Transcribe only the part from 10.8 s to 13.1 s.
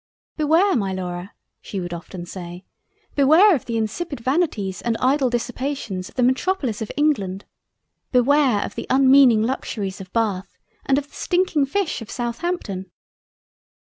and of the stinking fish of Southampton."